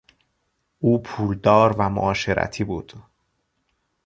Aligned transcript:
او 0.79 1.01
پولدار 1.03 1.75
و 1.77 1.89
معاشرتی 1.89 2.63
بود. 2.63 2.93